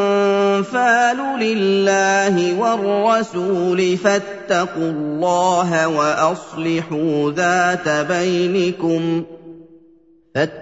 لله 1.40 2.58
والرسول 2.60 3.96
فاتقوا 3.96 4.90
الله 4.90 5.88
وأصلحوا 5.88 7.30
ذات 7.30 7.88
بينكم 7.88 9.24
فاتقوا 10.34 10.61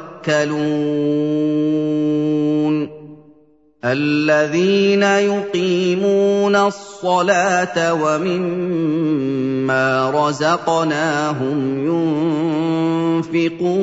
الذين 3.85 5.03
يقيمون 5.03 6.55
الصلاة 6.55 7.93
ومما 7.93 10.11
رزقناهم 10.15 11.87
ينفقون. 13.25 13.81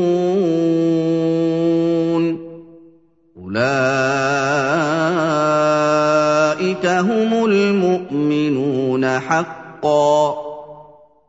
أولئك 3.36 3.66
هم 6.86 7.44
المؤمنون 7.44 9.18
حقا. 9.18 10.47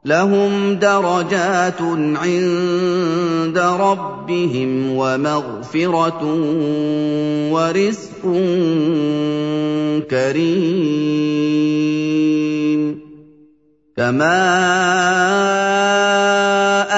لهم 0.05 0.75
درجات 0.75 1.81
عند 2.15 3.57
ربهم 3.57 4.95
ومغفرة 4.95 6.23
ورزق 7.51 8.21
كريم. 10.09 11.79
كما 13.97 14.39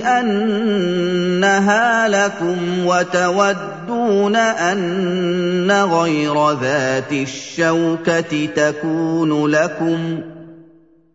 انها 0.07 2.09
لكم 2.09 2.87
وتودون 2.87 4.37
ان 4.37 5.71
غير 5.71 6.51
ذات 6.51 7.13
الشوكه 7.13 8.49
تكون 8.57 9.47
لكم 9.47 10.21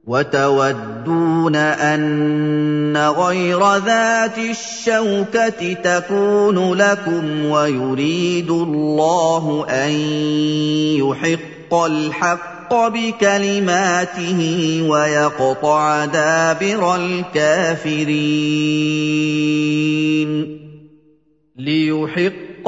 وتودون 0.07 1.56
أن 1.56 2.97
غير 2.97 3.75
ذات 3.75 4.38
الشوكة 4.38 5.73
تكون 5.73 6.73
لكم 6.73 7.45
ويريد 7.45 8.50
الله 8.50 9.66
أن 9.69 9.91
يحق 10.97 11.73
الحق 11.73 12.73
بكلماته 12.88 14.81
ويقطع 14.89 16.06
دابر 16.06 16.95
الكافرين. 16.95 18.31
ليحق 21.57 22.68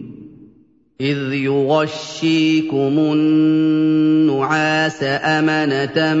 إذ 1.01 1.33
يغشيكم 1.33 2.93
النعاس 3.13 4.97
أمنة 5.01 6.13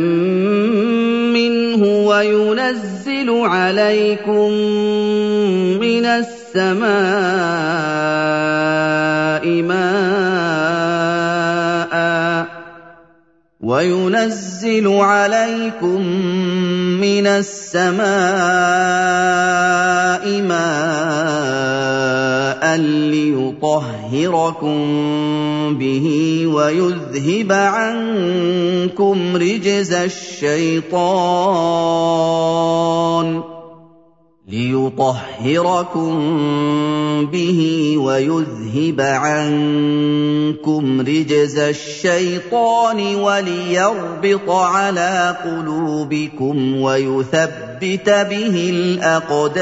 منه 1.33 1.83
وينزل 1.85 3.29
عليكم 3.29 4.51
من 5.77 6.05
السماء 6.05 6.81
ماء 9.61 9.91
وينزل 13.61 14.87
عليكم 14.87 16.01
من 17.01 17.27
السماء 17.27 19.00
ليطهركم 23.61 24.77
به 25.77 26.07
ويذهب 26.47 27.51
عنكم 27.51 29.35
رجز 29.35 29.93
الشيطان 29.93 31.21
لِيُطَهِّرَكُم 34.51 36.11
بِهِ 37.25 37.93
وَيُذْهِبَ 37.97 39.01
عَنكُمْ 39.01 40.83
رِجْزَ 41.01 41.57
الشَّيْطَانِ 41.57 43.15
وَلِيَرْبِطَ 43.15 44.49
عَلَىٰ 44.49 45.37
قُلُوبِكُمْ 45.43 46.81
وَيُثَبِّتَ 46.81 48.09
بِهِ 48.09 48.69
الْأَقْدَامَ 48.73 49.61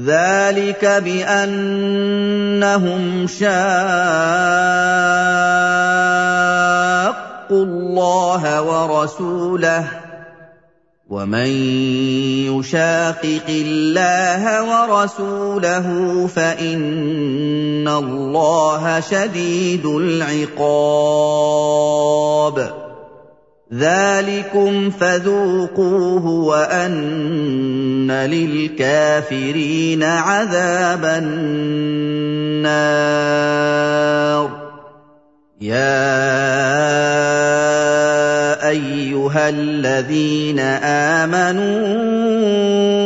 ذَٰلِكَ 0.00 0.84
بِأَنَّهُمْ 0.84 1.96
شَاقُّوا 3.26 3.56
اللَّهَ 7.64 8.42
وَرَسُولَهُ 8.62 9.80
ۖ 9.82 9.86
وَمَن 11.08 11.46
يُشَاقِقِ 12.52 13.48
اللَّهَ 13.48 14.42
وَرَسُولَهُ 14.68 15.86
فَإِنَّ 16.26 17.88
اللَّهَ 17.88 19.00
شَدِيدُ 19.00 19.86
الْعِقَابِ 19.86 20.96
ذَٰلِكُمْ 23.78 24.90
فَذُوقُوهُ 24.90 26.26
وَأَنَّ 26.26 28.10
لِلْكَافِرِينَ 28.10 30.02
عَذَابَ 30.02 31.04
النَّارِ 31.04 32.66
يَا 35.60 36.26
أَيُّهَا 38.68 39.48
الَّذِينَ 39.48 40.60
آمَنُوا 41.20 43.05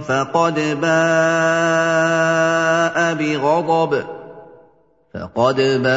فَقَدْ 0.00 0.80
بَاءَ 0.80 3.14
بِغَضَبٍ. 3.14 4.02
فقد 5.16 5.56
باء 5.56 5.96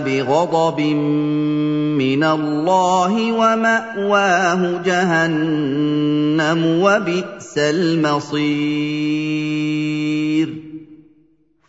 بغضب 0.00 0.80
من 1.96 2.24
الله 2.24 3.32
ومأواه 3.32 4.80
جهنم 4.84 6.80
وبئس 6.82 7.58
المصير. 7.58 8.40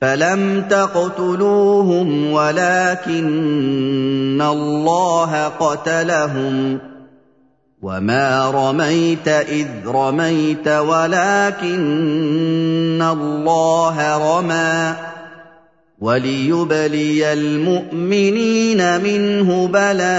فلم 0.02 0.66
تقتلوهم 0.70 2.32
ولكن 2.32 4.42
الله 4.42 5.48
قتلهم. 5.48 6.80
وَمَا 7.82 8.52
رَمَيْتَ 8.52 9.28
إِذْ 9.28 9.68
رَمَيْتَ 9.88 10.68
وَلَٰكِنَّ 10.68 11.82
اللَّهَ 13.02 13.98
رَمَىٰ 14.38 14.96
وَلِيُبْلِيَ 16.02 17.34
الْمُؤْمِنِينَ 17.34 19.02
مِنْهُ 19.02 19.68
بَلَاءً 19.68 20.12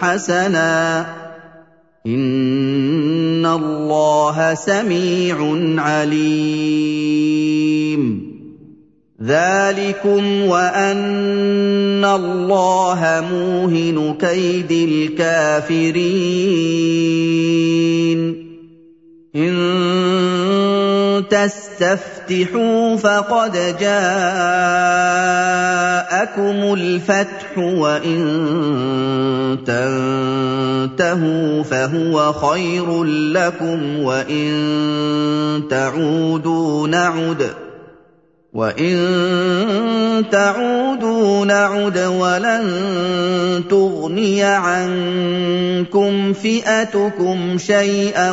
حَسَنًا 0.00 1.02
ۚ 1.02 1.06
إِنَّ 2.06 3.46
اللَّهَ 3.46 4.54
سَمِيعٌ 4.54 5.38
عَلِيمٌ 5.78 7.22
ذَٰلِكُمْ 9.22 10.42
وَأَنَّ 10.50 12.04
اللَّهَ 12.04 13.24
مُوهِنُ 13.30 14.14
كَيْدِ 14.20 14.72
الْكَافِرِينَ. 14.72 16.02
إِن 19.36 19.54
تَسْتَفْتِحُوا 21.30 22.96
فَقَدْ 22.96 23.52
جَاءَكُمُ 23.80 24.04
الْفَتْحُ 26.74 27.58
وَإِن 27.58 28.20
تَنتَهُوا 29.66 31.62
فَهُوَ 31.62 32.32
خَيْرٌ 32.32 33.04
لَّكُمْ 33.04 33.98
وَإِن 33.98 34.50
تَعُودُوا 35.70 36.88
نَعُدْ 36.88 37.46
وَإِن 38.52 40.28
تَعُودُوا 40.28 41.44
نَعُدْ 41.44 41.98
وَلَن 41.98 42.64
تُغْنِيَ 43.70 44.42
عَنكُمْ 44.44 46.32
فِئَتُكُمْ 46.32 47.58
شَيْئًا 47.58 48.30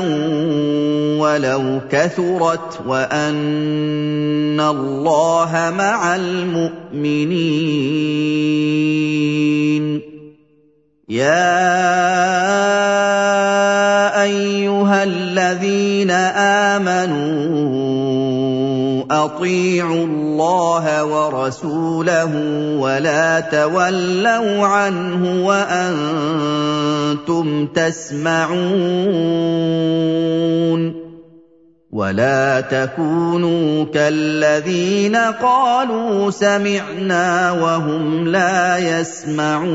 وَلَوْ 1.24 1.80
كَثُرَتْ 1.92 2.80
وَأَنَّ 2.88 4.60
اللَّهَ 4.60 5.74
مَعَ 5.78 6.16
الْمُؤْمِنِينَ 6.16 7.40
يَا 11.10 11.80
أَيُّهَا 14.24 15.04
الَّذِينَ 15.04 16.12
آمَنُوا 16.12 17.79
أَطِيعُوا 19.12 20.06
اللَّهَ 20.06 21.06
وَرَسُولَهُ 21.06 22.32
وَلَا 22.80 23.40
تَوَلَّوْا 23.40 24.66
عَنْهُ 24.66 25.46
وَأَنتُمْ 25.48 26.86
تَسْمَعُونَ 27.74 28.70
وَلَا 31.92 32.62
تَكُونُوا 32.62 33.86
كَالَّذِينَ 33.86 35.16
قَالُوا 35.16 36.30
سَمِعْنَا 36.32 37.52
وَهُمْ 37.52 38.28
لَا 38.28 38.78
يَسْمَعُونَ 38.78 39.70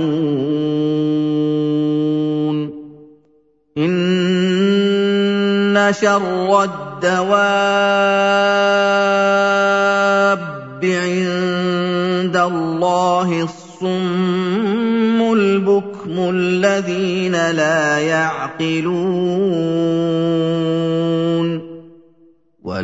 إِنَّ 3.78 5.34
شَرَّ 5.90 6.83
الدَّوَابِّ 7.04 7.44
عِندَ 10.84 12.36
اللَّهِ 12.36 13.42
الصُّمُّ 13.42 15.32
الْبُكْمُ 15.32 16.30
الَّذِينَ 16.30 17.50
لَا 17.50 17.98
يَعْقِلُونَ 17.98 19.24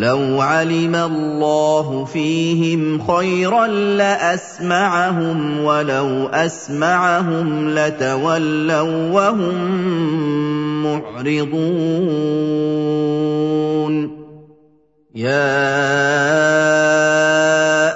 وَلَوْ 0.00 0.40
عَلِمَ 0.40 0.94
اللَّهُ 0.96 2.04
فِيهِمْ 2.04 3.04
خَيْرًا 3.04 3.66
لَّأَسْمَعَهُمْ 4.00 5.60
وَلَوْ 5.64 6.28
أَسْمَعَهُمْ 6.28 7.68
لَتَوَلَّوا 7.68 9.12
وَّهُم 9.12 9.56
مُّعْرِضُونَ. 10.84 11.60
يَا 15.14 15.60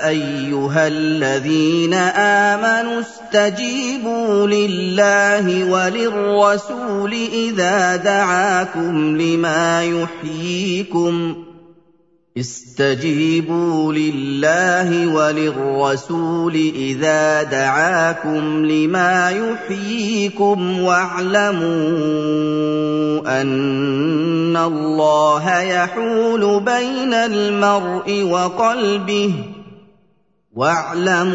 أيها 0.08 0.86
الذين 0.86 1.94
آمنوا 2.52 3.00
استجيبوا 3.00 4.46
لله 4.46 5.70
وللرسول 5.72 7.12
إذا 7.32 7.96
دعاكم 7.96 9.16
لما 9.16 9.84
يحييكم 9.84 11.44
استجيبوا 12.38 13.92
لله 13.92 15.14
وللرسول 15.14 16.54
إذا 16.74 17.42
دعاكم 17.42 18.66
لما 18.66 19.30
يحييكم 19.30 20.80
واعلموا 20.80 21.62
أن 23.40 24.56
الله 24.56 25.60
يحول 25.60 26.60
بين 26.60 27.14
المرء 27.14 28.22
وقلبه 28.22 29.32
واعلموا 30.54 31.34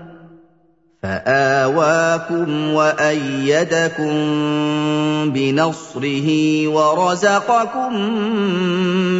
فآواكم 1.03 2.73
وأيدكم 2.73 4.13
بنصره 5.33 6.29
ورزقكم 6.67 7.93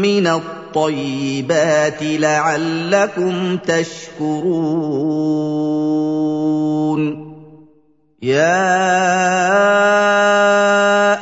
من 0.02 0.28
الطيبات 0.28 2.00
لعلكم 2.02 3.58
تشكرون. 3.58 4.82
يا 8.22 9.72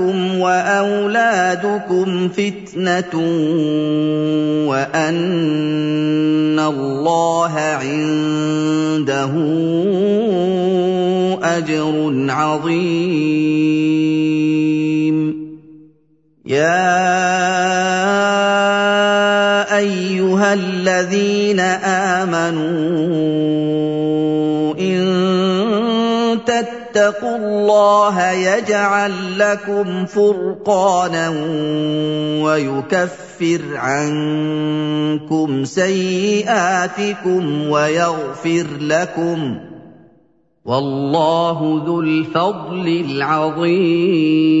اموالكم 0.00 0.40
واولادكم 0.40 2.28
فتنه 2.28 3.14
وان 4.68 6.58
الله 6.58 7.52
عنده 7.56 9.30
اجر 11.42 12.26
عظيم. 12.28 13.60
يا 16.46 17.10
ايها 19.76 20.54
الذين 20.54 21.60
امنوا 22.20 23.10
ان 24.80 25.10
تتقوا 26.92 27.36
الله 27.36 28.30
يجعل 28.30 29.38
لكم 29.38 30.06
فرقانا 30.06 31.28
ويكفر 32.44 33.60
عنكم 33.74 35.64
سيئاتكم 35.64 37.68
ويغفر 37.68 38.66
لكم 38.80 39.58
والله 40.64 41.82
ذو 41.86 42.00
الفضل 42.00 43.04
العظيم. 43.10 44.60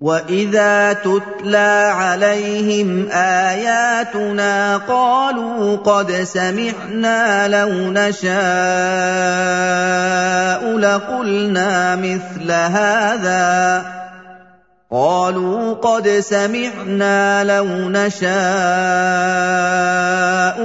واذا 0.00 0.92
تتلى 0.92 1.92
عليهم 1.94 3.08
اياتنا 3.10 4.76
قالوا 4.76 5.76
قد 5.76 6.12
سمعنا 6.12 7.48
لو 7.48 7.90
نشاء 7.90 8.28
لقلنا 10.78 11.96
مثل 11.96 12.52
هذا 12.52 13.84
قالوا 14.90 15.74
قد 15.74 16.08
سمعنا 16.08 17.44
لو 17.44 17.66
نشاء 17.66 18.28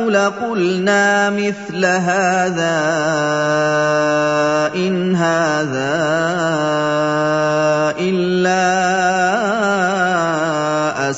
لقلنا 0.09 1.29
مثل 1.29 1.85
هذا 1.85 2.79
ان 4.75 5.15
هذا 5.15 5.93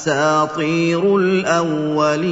الا 0.07 0.15
أساطير 0.45 1.17
الأولين. 1.17 2.25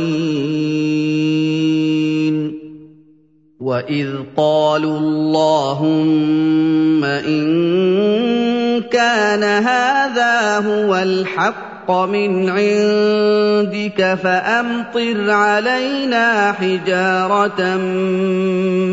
وإذ 3.60 4.10
قالوا 4.38 5.00
اللهم 5.00 7.04
إن 7.04 8.82
كان 8.82 9.44
هذا 9.44 10.58
هو 10.58 10.96
الحق 10.96 11.92
من 11.92 12.50
عندك 12.50 14.18
فأمطر 14.24 15.32
علينا 15.32 16.52
حجارة 16.52 17.78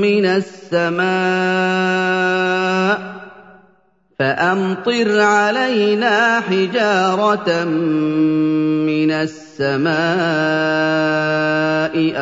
من 0.01 0.27
السماء. 0.27 1.01
فأمطر 4.21 5.21
علينا 5.21 6.41
حجارة 6.41 7.65
من 8.85 9.11
السماء 9.11 9.91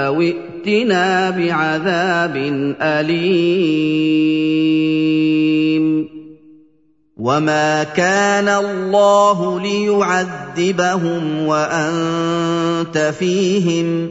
أو 0.07 0.23
ائتنا 0.23 1.31
بعذاب 1.31 2.37
أليم. 2.83 4.29
وما 7.17 7.85
كان 7.85 8.49
الله 8.49 9.61
ليعذبهم 9.61 11.47
وأنت 11.47 12.99
فيهم 13.19 14.11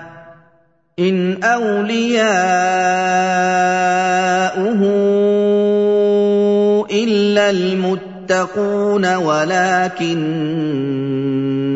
إن 1.01 1.43
أولياؤه 1.43 2.21
إلا 6.91 7.49
المتقون 7.49 9.15
ولكن 9.15 10.19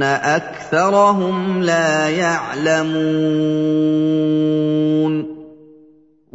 أكثرهم 0.03 1.63
لا 1.63 2.09
يعلمون 2.09 2.85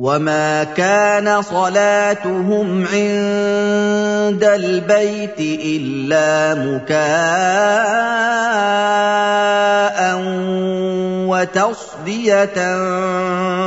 وما 0.01 0.65
كان 0.65 1.43
صلاتهم 1.43 2.87
عند 2.87 4.45
البيت 4.45 5.41
الا 5.41 6.55
مكاء 6.55 7.01
وتصديه 11.29 12.77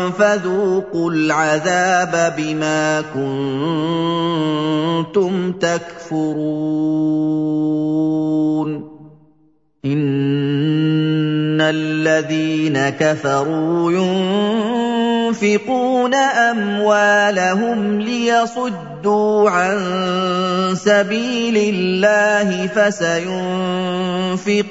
فذوقوا 0.09 1.11
العذاب 1.11 2.33
بما 2.37 3.01
كنتم 5.13 5.51
تكفرون 5.51 6.93
ان 9.85 11.61
الذين 11.61 12.89
كفروا 12.89 13.91
ينفقون 15.31 16.13
اموالهم 16.13 18.01
ليصدوا 18.01 19.49
عن 19.49 19.79
سبيل 20.75 21.75
الله 21.75 22.67
فسينفقونها 24.37 24.61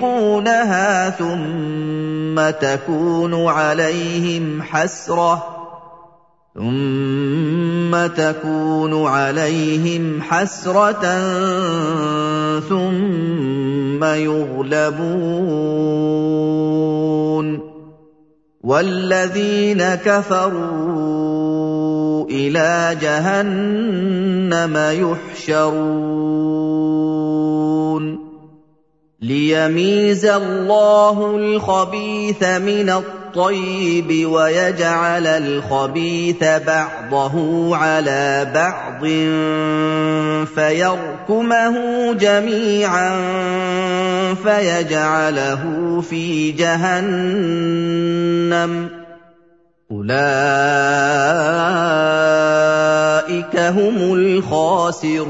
ثم 1.11 2.51
تكون 2.51 3.49
عليهم 3.49 4.63
حسره 4.63 5.63
ثم 6.55 8.07
تكون 8.07 9.07
عليهم 9.07 10.23
حسره 10.23 11.03
ثم 12.69 13.52
يغلبون 14.05 15.73
والذين 18.63 19.95
كفروا 19.95 21.43
إلى 22.31 22.97
جهنم 23.01 24.77
يحشرون 25.47 25.93
ليميز 29.23 30.27
الله 30.27 31.37
الخبيث 31.37 32.43
من 32.43 32.91
الطيب 32.91 33.22
ويجعل 34.27 35.27
الخبيث 35.27 36.45
بعضه 36.45 37.77
على 37.77 38.51
بعض 38.55 39.01
فيركمه 40.55 41.77
جميعا 42.13 43.17
فيجعله 44.35 46.01
في 46.11 46.53
جهنم. 46.53 47.93
أولئك 49.93 50.13
هم 53.57 54.15
الخاسرون. 54.15 55.23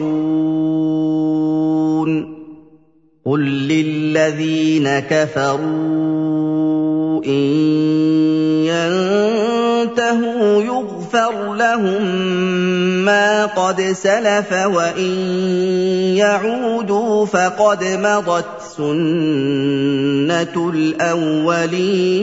قل 3.25 3.41
للذين 3.41 4.99
كفروا 4.99 5.63
ان 7.25 7.53
ينتهوا 9.87 10.63
يغفر 10.63 11.55
لهم 11.55 12.03
ما 13.05 13.47
قد 13.47 13.83
سلف 13.83 14.53
وان 14.53 15.11
يعودوا 16.17 17.27
فقد 17.27 17.85
مضت 17.85 18.47
سنه 18.77 20.71
الاولين 20.75 22.23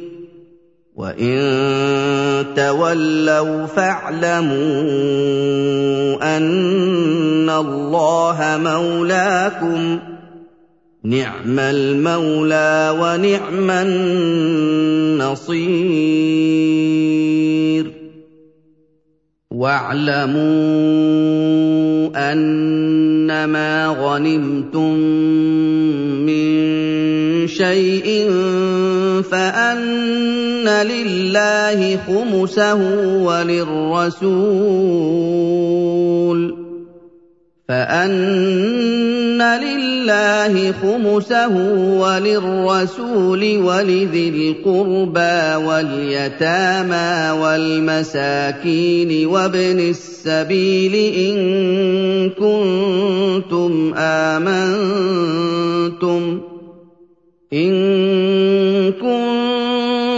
وان 1.01 2.53
تولوا 2.55 3.65
فاعلموا 3.65 4.53
ان 6.37 7.49
الله 7.49 8.37
مولاكم 8.63 9.99
نعم 11.03 11.59
المولى 11.59 12.95
ونعم 12.99 13.71
النصير 13.71 15.61
واعلموا 19.51 20.41
انما 22.31 23.87
غنمتم 23.87 24.93
من 26.25 26.61
شيء 27.47 28.29
فان 29.31 30.40
لله 30.83 31.99
خمسه 32.07 32.81
وللرسول 33.23 34.71
فأن 37.71 39.41
لله 39.41 40.71
خمسه 40.71 41.55
وللرسول 41.99 43.57
ولذي 43.57 44.29
القربى 44.29 45.65
واليتامى 45.65 47.39
والمساكين 47.41 49.27
وابن 49.27 49.79
السبيل 49.79 50.95
إن 51.15 51.35
كنتم 52.29 53.93
آمنتم 53.97 55.21
إن 57.53 57.71
كنتم 58.91 60.10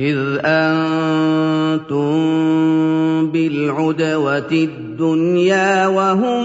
إذ 0.00 0.18
أنتم 0.44 2.10
بالعدوة 3.30 4.52
الدنيا 4.52 5.86
وهم 5.86 6.44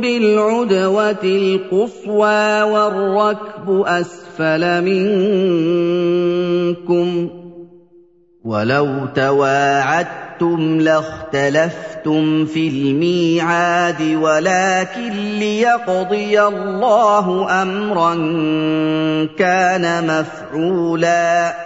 بالعدوة 0.00 1.24
القصوى 1.24 2.62
والركب 2.62 3.84
أسفل 3.86 4.84
منكم 4.84 5.88
ولو 8.44 9.06
تواعدتم 9.14 10.80
لاختلفتم 10.80 12.46
في 12.46 12.68
الميعاد 12.68 14.18
ولكن 14.22 15.12
ليقضي 15.38 16.42
الله 16.42 17.46
أمرا 17.62 18.14
كان 19.38 20.06
مفعولا 20.06 21.65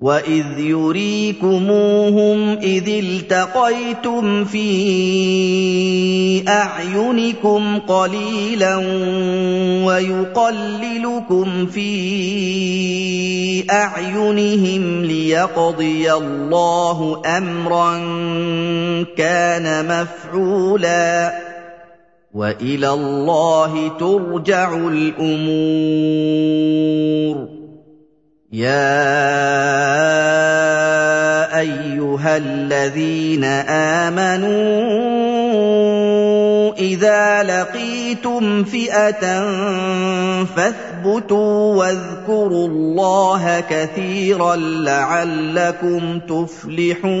وَإِذْ 0.00 0.58
يُرِيكُمُوهُمْ 0.58 2.48
إِذِ 2.64 2.88
الْتَقَيْتُمْ 2.88 4.44
فِي 4.44 4.68
أَعْيُنِكُمْ 6.48 7.78
قَلِيلًا 7.78 8.76
وَيُقَلِّلُكُمْ 9.84 11.66
فِي 11.66 11.90
أَعْيُنِهِمْ 13.70 15.04
لِيَقْضِيَ 15.04 16.12
اللَّهُ 16.12 17.22
أَمْرًا 17.26 17.94
كَانَ 19.16 19.84
مَفْعُولًا 19.84 21.32
وَإِلَى 22.34 22.88
اللَّهِ 22.90 23.88
تُرْجَعُ 23.98 24.76
الْأُمُورُ 24.88 25.60
يَا 28.52 28.66
أَيُّهَا 31.60 32.36
الَّذِينَ 32.36 33.44
آمَنُوا 34.10 34.50
إِذَا 36.74 37.42
لَقِيتُمْ 37.42 38.64
فِئَةً 38.64 39.22
فَاثْبُتُوا 40.44 41.76
وَاذْكُرُوا 41.76 42.68
اللَّهَ 42.68 43.60
كَثِيرًا 43.60 44.56
لَّعَلَّكُمْ 44.56 46.20
تُفْلِحُونَ 46.28 47.20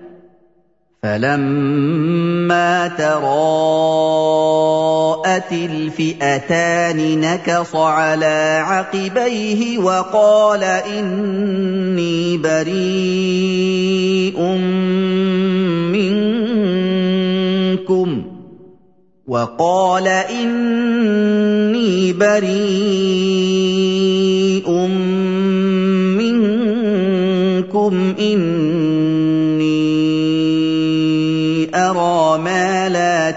فَلَمَّا 1.03 2.87
تَرَاءَتِ 2.97 3.41
الْفِئَتَانِ 5.51 7.21
نَكَصَ 7.21 7.75
عَلَىٰ 7.75 8.57
عَقِبَيْهِ 8.61 9.77
وَقَالَ 9.77 10.63
إِنِّي 10.63 12.37
بَرِيءٌ 12.37 14.39
مِّنكُمْ 17.81 18.23
وَقَالَ 19.27 20.07
إِنِّي 20.07 22.13
بَرِيءٌ 22.13 23.41
مِّنكُمْ 26.21 27.93
إِنِّي 28.19 28.80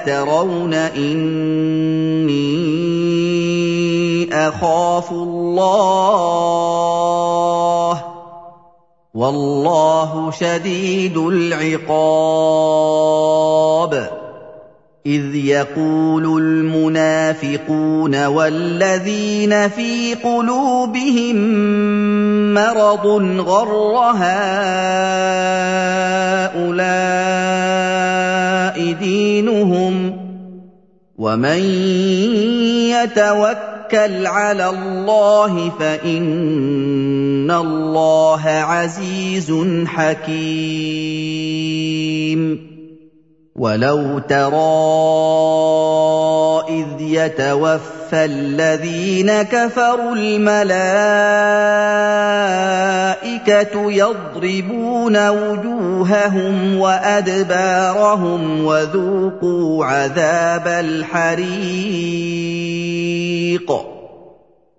تَرَوْنَ 0.06 0.74
إِنِّي 0.74 2.44
أَخَافُ 4.32 5.12
اللَّهَ 5.12 6.34
ۚ 7.94 7.98
وَاللَّهُ 9.14 10.30
شَدِيدُ 10.30 11.16
الْعِقَابِ. 11.16 11.94
إِذْ 15.06 15.34
يَقُولُ 15.36 16.42
الْمُنَافِقُونَ 16.42 18.26
وَالَّذِينَ 18.26 19.68
فِي 19.68 20.14
قُلُوبِهِم 20.14 21.36
مَّرَضٌ 22.54 23.06
غَرَّ 23.40 23.96
هَٰؤُلَاءِ 24.16 24.74
دِينُهُمْ 28.78 30.10
ۗ 30.10 30.14
وَمَن 31.18 31.58
يَتَوَكَّلْ 32.90 34.26
عَلَى 34.26 34.68
اللَّهِ 34.70 35.70
فَإِنَّ 35.78 37.50
اللَّهَ 37.50 38.42
عَزِيزٌ 38.48 39.52
حَكِيمٌ 39.86 41.14
وَلَوْ 43.54 44.18
تَرَىٰ 44.18 44.58
إِذْ 46.68 46.86
يَتَوَفَّى 47.00 48.24
الَّذِينَ 48.24 49.42
كَفَرُوا 49.42 50.14
الْمَلَائِكَةُ 50.16 50.72
يَضْرِبُونَ 53.92 55.28
وُجُوهَهُمْ 55.28 56.78
وَأَدْبَارَهُمْ 56.78 58.64
وَذُوقُوا 58.64 59.84
عَذَابَ 59.84 60.68
الْحَرِيقِ 60.68 61.54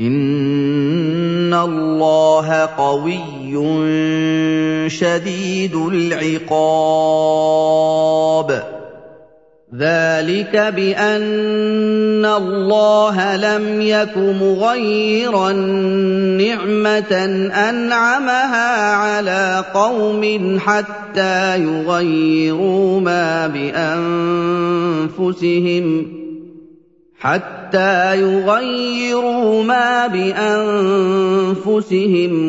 إِنَّ 0.00 1.54
اللَّهَ 1.54 2.64
قَوِيٌّ 2.64 3.54
شَدِيدُ 4.88 5.74
الْعِقَابِ 5.74 7.16
ذلك 9.74 10.56
بان 10.56 12.24
الله 12.24 13.36
لم 13.36 13.80
يك 13.80 14.16
مغيرا 14.16 15.52
نعمه 15.52 17.12
انعمها 17.68 18.92
على 18.94 19.64
قوم 19.74 20.58
حتى 20.60 21.58
يغيروا 21.58 23.00
ما 23.00 23.46
بانفسهم 25.16 26.25
حتى 27.26 28.20
يغيروا 28.20 29.62
ما 29.62 30.06
بأنفسهم 30.06 31.52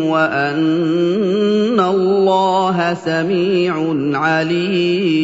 وأن 0.05 1.79
الله 1.79 2.93
سميع 3.05 3.73
عليم. 4.13 5.17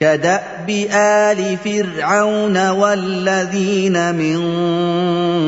كدأب 0.00 0.70
آل 0.92 1.56
فرعون 1.64 2.68
والذين 2.70 4.14
من 4.14 4.38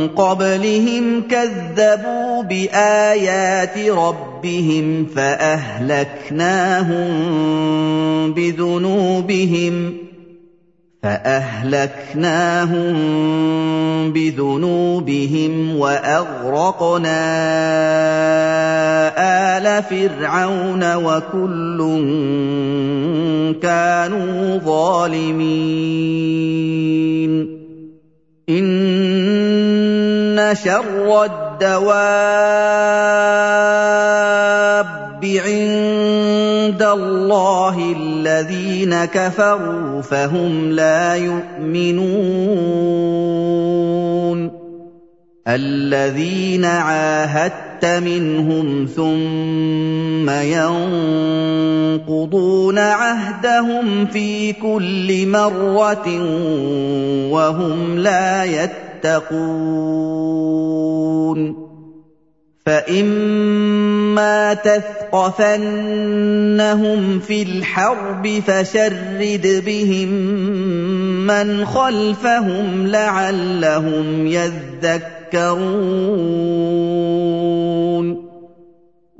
قبلهم 0.09 1.23
كذبوا 1.31 2.43
بآيات 2.43 3.79
ربهم 3.79 5.07
فأهلكناهم 5.17 7.01
بذنوبهم 8.33 10.10
فأهلكناهم 11.03 12.93
بذنوبهم 14.13 15.77
وأغرقنا 15.77 17.21
آل 19.57 19.83
فرعون 19.83 20.95
وكل 20.95 21.79
كانوا 23.63 24.59
ظالمين. 24.59 25.51
إن 28.49 30.55
شر 30.65 31.25
الدواب 31.25 32.01
عند 35.25 36.30
الله 36.83 37.97
الذين 37.97 39.05
كفروا 39.05 40.01
فهم 40.01 40.71
لا 40.71 41.15
يؤمنون. 41.15 42.21
الذين 45.49 46.65
عاهدت 46.65 47.87
منهم 47.87 48.87
ثم 48.87 50.31
ينقضون 52.01 52.79
عهدهم 52.79 54.07
في 54.07 54.53
كل 54.53 55.29
مرة 55.29 56.09
وهم 57.31 57.99
لا 57.99 58.45
يتقون. 58.45 60.11
فَإِمَّا 62.67 64.55
تَثْقَفَنَّهُمْ 64.55 65.61
فِي 67.21 67.43
الْحَرْبِ 67.43 68.29
فَشَرِّدْ 68.47 69.63
بِهِم 69.67 70.09
مَّنْ 71.27 71.65
خَلْفَهُمْ 71.65 72.87
لَعَلَّهُمْ 72.87 74.27
يَذَّكَّرُونَ 74.27 75.21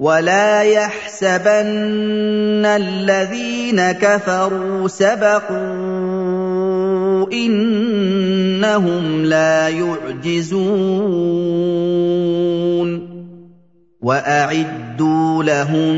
وَلَا 0.00 0.62
يَحْسَبَنَّ 0.62 2.64
الَّذِينَ 2.64 3.92
كَفَرُوا 3.92 4.88
سَبَقُوا 4.88 5.50
ۚ 7.24 7.28
إِنَّهُمْ 7.32 9.24
لَا 9.24 9.68
يُعْجِزُونَ 9.68 10.70
وَأَعِدُّوا 14.02 15.44
لَهُم 15.44 15.94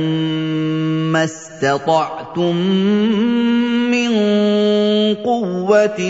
مَّا 1.14 1.24
اسْتَطَعْتُم 1.24 2.56
مِّن 3.94 4.10
قُوَّةٍ 5.22 6.00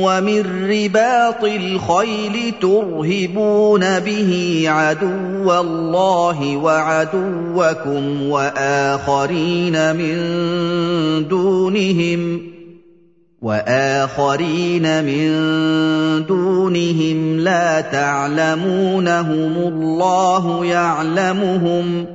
وَمِن 0.00 0.42
رِّبَاطِ 0.70 1.44
الْخَيْلِ 1.44 2.54
تُرْهِبُونَ 2.60 3.98
بِهِ 4.00 4.62
عَدُوَّ 4.66 5.60
اللَّهِ 5.60 6.56
وَعَدُوَّكُمْ 6.56 8.22
وَآخَرِينَ 8.22 9.96
مِن 9.96 10.16
دُونِهِمْ 11.28 12.42
وَآخَرِينَ 13.42 15.04
مِن 15.04 15.28
دُونِهِمْ 16.26 17.38
لَا 17.40 17.80
تَعْلَمُونَهُمُ 17.80 19.54
اللَّهُ 19.56 20.64
يَعْلَمُهُمْ 20.66 22.04
ۚ 22.04 22.08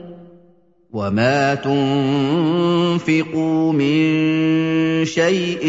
وَمَا 0.93 1.55
تُنفِقُوا 1.63 3.01
مِن 3.73 4.05
شَيْءٍ 5.05 5.63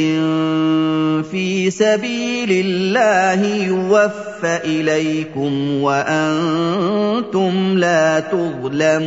فِي 1.30 1.70
سَبِيلِ 1.70 2.50
اللَّهِ 2.66 3.54
يُوَفَّ 3.64 4.44
إِلَيْكُمْ 4.44 5.80
وَأَنتُمْ 5.82 7.78
لَا 7.78 8.20
تُظْلَمُونَ 8.20 9.04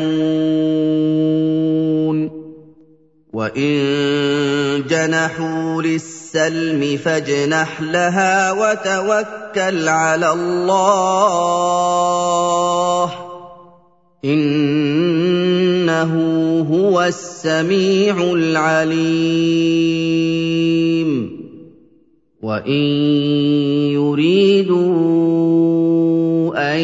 وَإِن 3.37 4.89
جَنَحُوا 4.89 5.81
لِلسَّلْمِ 5.81 6.97
فَاجْنَحْ 6.97 7.81
لَهَا 7.81 8.51
وَتَوَكَّلْ 8.51 9.87
عَلَى 9.89 10.29
اللَّهِ 10.33 11.45
ۚ 13.07 13.11
إِنَّهُ 14.25 16.13
هُوَ 16.65 17.03
السَّمِيعُ 17.03 18.17
الْعَلِيمُ 18.33 18.97
وَإِن 22.41 22.83
يُرِيدُوا 24.01 24.97
أَن 26.57 26.81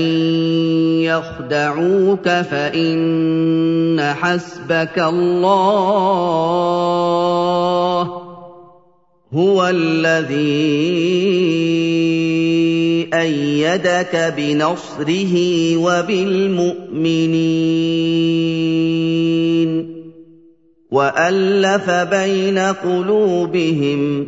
يَخْدَعُوكَ 1.44 2.24
فَإِنَّ 2.30 4.00
حَسْبَكَ 4.02 5.00
اللَّهُ 5.00 5.54
ۚ 8.04 8.08
هُوَ 9.34 9.68
الَّذِي 9.70 10.40
أَيَّدَكَ 13.14 14.34
بِنَصْرِهِ 14.38 15.34
وَبِالْمُؤْمِنِينَ 15.78 16.94
وَأَلَّفَ 20.92 21.90
بَيْنَ 21.90 22.60
قُلُوبِهِمْ 22.60 24.24
ۚ 24.26 24.28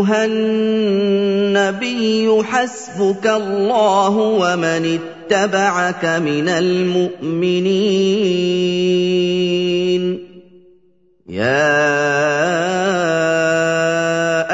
أَيُّهَا 0.00 0.24
النَّبِيُّ 0.24 2.42
حسبك 2.42 3.26
الله 3.26 4.16
ومن 4.16 4.98
اتبعك 4.98 6.04
من 6.04 6.48
المؤمنين. 6.48 7.70
يا 11.28 11.70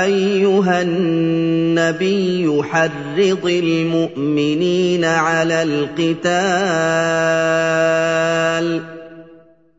أيها 0.05 0.83
النبي 0.83 2.63
حرض 2.63 3.47
المؤمنين 3.47 5.05
على 5.05 5.63
القتال. 5.63 6.27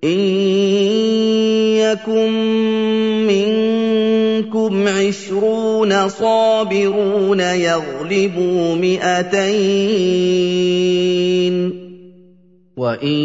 إن 0.04 0.48
منكم 2.08 2.67
عشرون 5.08 6.10
صابرون 6.10 7.40
يغلبوا 7.40 8.76
مئتين. 8.76 10.08
وإن 12.78 13.18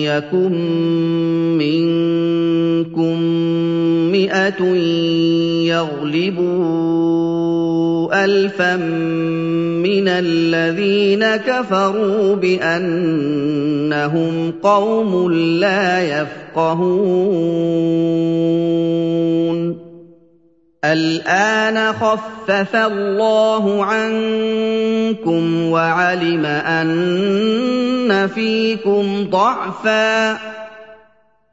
يكن 0.00 0.52
منكم 1.58 3.20
مئة 4.12 4.64
يغلبوا 5.76 7.04
الفا 8.24 8.76
من 8.76 10.08
الذين 10.08 11.36
كفروا 11.36 12.34
بأنهم 12.34 13.52
قوم 14.62 15.32
لا 15.32 16.02
يفقهون. 16.02 17.06
الآن 20.92 21.92
خفف 21.92 22.76
الله 22.76 23.84
عنكم 23.84 25.70
وعلم 25.70 26.46
أن 26.46 28.28
فيكم 28.34 29.30
ضعفا 29.30 30.38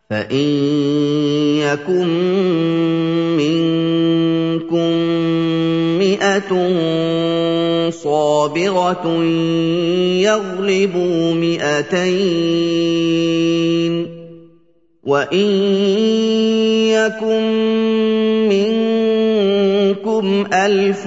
فإن 0.10 0.50
يكن 1.58 2.08
منكم 3.38 4.92
مئة 5.98 6.52
صابرة 7.90 9.24
يغلبوا 10.22 11.34
مئتين 11.34 12.84
وإن 15.04 15.50
يكن 16.94 17.44
منكم 18.50 19.03
ألف 20.54 21.06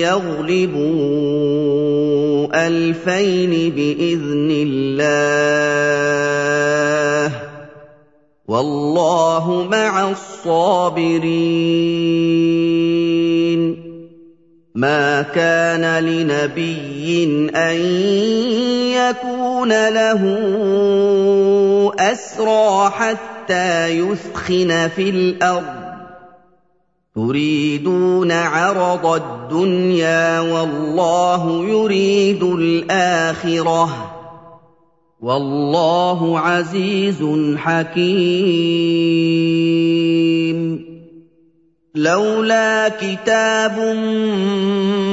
يغلبوا 0.00 1.48
ألفين 2.66 3.70
بإذن 3.70 4.48
الله 4.50 5.28
والله 8.48 9.68
مع 9.70 10.10
الصابرين 10.10 11.38
ما 14.74 15.22
كان 15.22 16.04
لنبي 16.04 17.24
أن 17.54 17.76
يكون 18.94 19.88
له 19.88 20.22
أسرى 21.98 22.90
حتى 22.90 23.88
يثخن 23.88 24.88
في 24.96 25.10
الأرض 25.10 25.87
تريدون 27.14 28.32
عرض 28.32 29.06
الدنيا 29.06 30.40
والله 30.40 31.64
يريد 31.68 32.42
الآخرة. 32.42 34.14
والله 35.20 36.38
عزيز 36.38 37.24
حكيم. 37.56 39.18
لولا 41.94 42.88
كتاب 42.88 43.78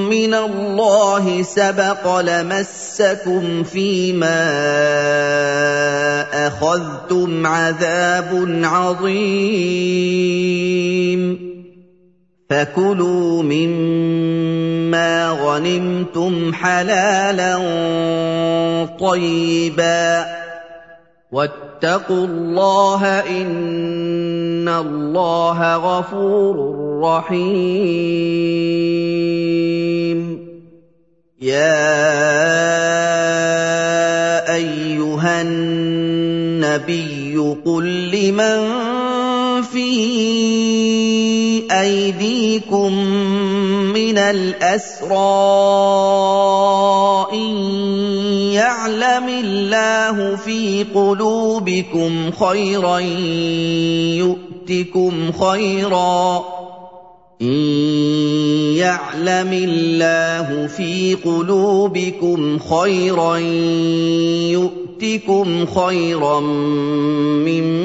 من 0.10 0.34
الله 0.34 1.42
سبق 1.42 2.20
لمسكم 2.20 3.64
فيما 3.64 4.46
أخذتم 6.48 7.48
عذاب 7.48 8.60
عظيم. 8.64 11.45
فكلوا 12.50 13.44
مما 13.44 15.30
غنمتم 15.30 16.54
حلالا 16.54 17.56
طيبا 19.00 20.26
واتقوا 21.32 22.26
الله 22.26 23.20
ان 23.42 24.70
الله 24.70 25.76
غفور 25.76 26.76
رحيم 27.04 28.06
يا 31.42 32.06
ايها 34.56 35.42
النبي 35.42 37.38
قل 37.66 38.12
لمن 38.12 38.62
في 39.62 40.55
أيديكم 41.86 42.94
من 43.94 44.18
الأسرى 44.18 45.16
إن 47.34 47.50
يعلم 48.54 49.30
الله 49.30 50.36
في 50.36 50.86
قلوبكم 50.96 52.32
خيرا 52.32 53.00
يؤتكم 54.20 55.32
خيرا. 55.32 56.46
إن 57.42 57.58
يعلم 58.78 59.52
الله 59.54 60.68
في 60.68 61.16
قلوبكم 61.16 62.60
خيرا 62.60 63.38
يؤتكم 64.58 65.66
خيرا 65.66 66.40
مما 66.40 67.85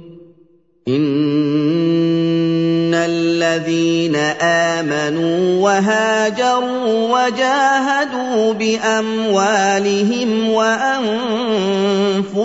ان 0.87 1.01
الذين 2.93 4.15
امنوا 4.41 5.61
وهاجروا 5.61 7.25
وجاهدوا 7.25 8.53
باموالهم 8.53 10.29
وانفسهم 10.49 12.43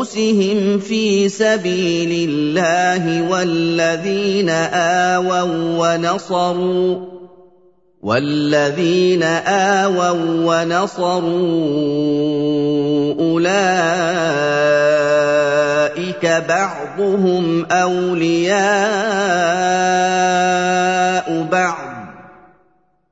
في 0.79 1.29
سبيل 1.29 2.31
الله 2.31 3.31
والذين 3.31 4.51
اووا 4.51 5.43
ونصروا 5.79 6.97
والذين 8.03 9.23
آووا 9.23 10.13
ونصروا 10.45 11.25
أولئك 13.21 14.96
بعضهم 16.25 17.65
أولياء 17.65 18.57
بعض 21.53 21.97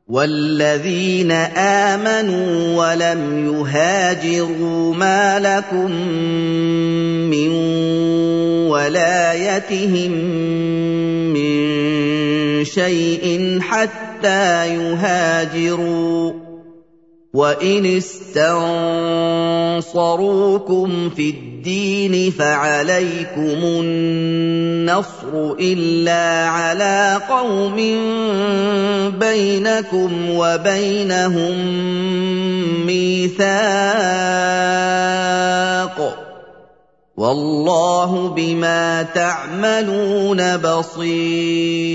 والذين 0.08 1.32
آمنوا 1.56 2.76
ولم 2.76 3.48
يهاجروا 3.48 4.94
ما 4.94 5.40
لكم 5.40 5.90
من 7.30 7.48
ولايتهم 8.68 10.10
من 11.32 12.64
شيء 12.64 13.58
حتى 13.60 14.74
يهاجروا 14.74 16.43
وان 17.34 17.86
استنصروكم 17.86 19.10
في 21.10 21.30
الدين 21.30 22.30
فعليكم 22.30 23.58
النصر 23.64 25.52
الا 25.60 26.48
على 26.48 27.20
قوم 27.28 27.76
بينكم 29.18 30.30
وبينهم 30.30 31.56
ميثاق 32.86 33.54
والله 37.16 38.28
بما 38.28 39.02
تعملون 39.02 40.56
بصير 40.56 41.94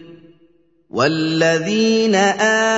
والذين 0.91 2.15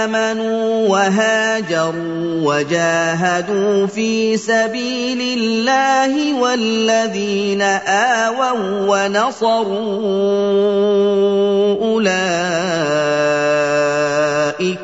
امنوا 0.08 0.88
وهاجروا 0.88 2.42
وجاهدوا 2.46 3.88
في 3.88 4.38
سبيل 4.38 5.22
الله 5.40 6.42
والذين 6.42 7.62
اووا 7.62 8.54
ونصروا 8.88 9.74
اولئك 11.82 12.10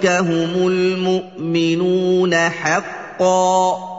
هم 0.06 0.68
المؤمنون 0.68 2.36
حقا 2.36 3.99